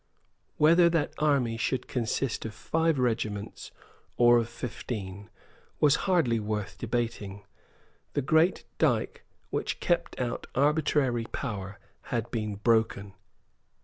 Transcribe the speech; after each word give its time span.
Whether 0.57 0.89
that 0.89 1.13
army 1.19 1.57
should 1.57 1.87
consist 1.87 2.43
of 2.43 2.55
five 2.55 2.97
regiments 2.97 3.69
or 4.17 4.39
of 4.39 4.49
fifteen 4.49 5.29
was 5.79 5.95
hardly 6.09 6.39
worth 6.39 6.79
debating. 6.79 7.45
The 8.13 8.23
great 8.23 8.65
dyke 8.79 9.21
which 9.51 9.79
kept 9.79 10.19
out 10.19 10.47
arbitrary 10.55 11.25
power 11.25 11.77
had 12.05 12.31
been 12.31 12.55
broken. 12.55 13.13